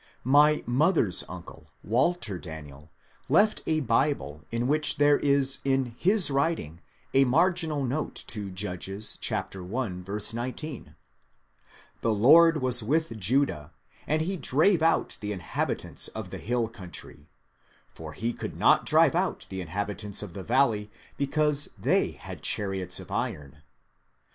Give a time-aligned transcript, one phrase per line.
[0.25, 2.89] My mother's uncle, Walter Daniel,
[3.29, 6.81] left a Bible in which there is in his writing
[7.13, 10.95] a marginal note to Judges i, 19:^^
[12.01, 13.73] The Lord was with Judah;
[14.07, 17.29] and he drave out the inhabitants of the hill country;
[17.93, 22.99] for he could not drive out the inhabitants of the valley because they had chariots
[22.99, 23.61] of iron."